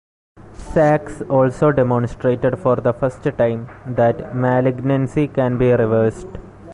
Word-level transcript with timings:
Sachs 0.53 1.21
also 1.29 1.71
demonstrated, 1.71 2.57
for 2.57 2.75
the 2.77 2.91
first 2.91 3.21
time, 3.37 3.69
that 3.85 4.33
malignancy 4.35 5.27
can 5.27 5.59
be 5.59 5.71
reversed. 5.73 6.25